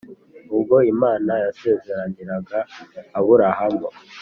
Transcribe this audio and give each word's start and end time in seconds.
Ubwo 0.55 0.75
Imana 0.93 1.31
yasezeraniraga 1.43 2.59
Aburahamu 3.19 3.87